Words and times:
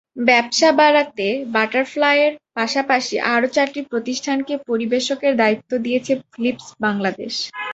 ব্যবসা 0.21 0.69
বাড়াতে 0.79 1.25
বাটারফ্লাইয়ের 1.55 2.33
পাশাপাশি 2.55 3.15
আরও 3.33 3.47
চারটি 3.55 3.81
প্রতিষ্ঠানকে 3.91 4.53
পরিবেশকের 4.69 5.33
দায়িত্ব 5.41 5.71
দিয়েছে 5.85 6.11
ফিলিপস 6.25 6.67
বাংলাদেশ। 6.85 7.33